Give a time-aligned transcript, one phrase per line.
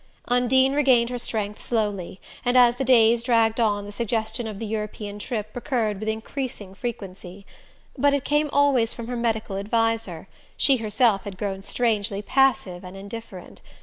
[0.29, 4.65] Undine regained her strength slowly, and as the days dragged on the suggestion of the
[4.65, 7.45] European trip recurred with increasing frequency.
[7.95, 10.27] But it came always from her medical adviser:
[10.57, 13.61] she herself had grown strangely passive and indifferent.